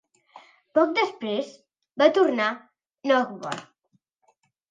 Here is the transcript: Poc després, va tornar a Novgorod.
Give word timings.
Poc 0.77 0.93
després, 0.99 1.51
va 2.03 2.07
tornar 2.17 2.47
a 2.55 3.11
Novgorod. 3.13 3.63